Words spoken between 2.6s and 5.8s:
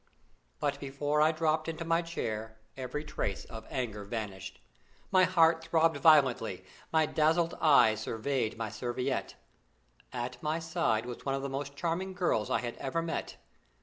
every trace of anger vanished. My heart